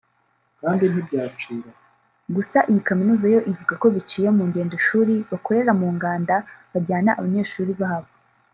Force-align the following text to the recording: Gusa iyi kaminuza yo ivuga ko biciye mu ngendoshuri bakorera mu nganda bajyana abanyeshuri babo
Gusa 2.35 2.57
iyi 2.71 2.81
kaminuza 2.87 3.25
yo 3.33 3.39
ivuga 3.51 3.73
ko 3.81 3.87
biciye 3.95 4.29
mu 4.37 4.43
ngendoshuri 4.49 5.13
bakorera 5.31 5.71
mu 5.79 5.87
nganda 5.95 6.35
bajyana 6.71 7.11
abanyeshuri 7.19 7.73
babo 7.81 8.11